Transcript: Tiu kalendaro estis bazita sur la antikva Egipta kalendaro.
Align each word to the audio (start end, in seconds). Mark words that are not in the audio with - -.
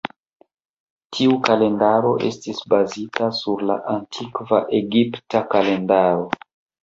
Tiu 1.15 1.35
kalendaro 1.47 2.13
estis 2.29 2.63
bazita 2.73 3.27
sur 3.41 3.61
la 3.71 3.77
antikva 3.93 4.61
Egipta 4.81 5.43
kalendaro. 5.55 6.27